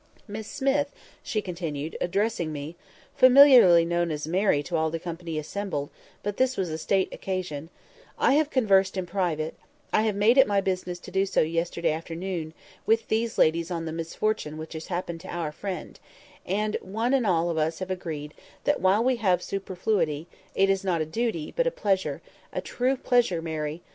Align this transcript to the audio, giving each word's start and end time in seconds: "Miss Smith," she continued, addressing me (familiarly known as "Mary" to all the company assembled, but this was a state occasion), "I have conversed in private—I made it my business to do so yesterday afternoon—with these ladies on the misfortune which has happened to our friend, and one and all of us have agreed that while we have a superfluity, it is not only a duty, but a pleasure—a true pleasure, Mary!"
"Miss 0.27 0.47
Smith," 0.47 0.91
she 1.21 1.43
continued, 1.43 1.95
addressing 2.01 2.51
me 2.51 2.75
(familiarly 3.15 3.85
known 3.85 4.09
as 4.09 4.25
"Mary" 4.27 4.63
to 4.63 4.75
all 4.75 4.89
the 4.89 4.97
company 4.97 5.37
assembled, 5.37 5.91
but 6.23 6.37
this 6.37 6.57
was 6.57 6.71
a 6.71 6.79
state 6.79 7.13
occasion), 7.13 7.69
"I 8.17 8.33
have 8.33 8.49
conversed 8.49 8.97
in 8.97 9.05
private—I 9.05 10.11
made 10.13 10.39
it 10.39 10.47
my 10.47 10.59
business 10.59 10.97
to 11.01 11.11
do 11.11 11.27
so 11.27 11.41
yesterday 11.41 11.91
afternoon—with 11.91 13.09
these 13.09 13.37
ladies 13.37 13.69
on 13.69 13.85
the 13.85 13.91
misfortune 13.91 14.57
which 14.57 14.73
has 14.73 14.87
happened 14.87 15.21
to 15.21 15.27
our 15.27 15.51
friend, 15.51 15.99
and 16.47 16.77
one 16.81 17.13
and 17.13 17.27
all 17.27 17.51
of 17.51 17.59
us 17.59 17.77
have 17.77 17.91
agreed 17.91 18.33
that 18.63 18.81
while 18.81 19.03
we 19.03 19.17
have 19.17 19.41
a 19.41 19.43
superfluity, 19.43 20.25
it 20.55 20.67
is 20.71 20.83
not 20.83 20.95
only 21.01 21.03
a 21.03 21.11
duty, 21.11 21.53
but 21.55 21.67
a 21.67 21.69
pleasure—a 21.69 22.61
true 22.61 22.97
pleasure, 22.97 23.39
Mary!" 23.39 23.83